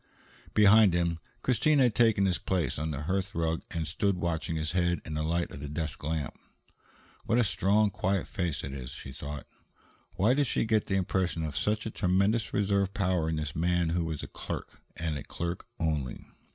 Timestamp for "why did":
10.15-10.47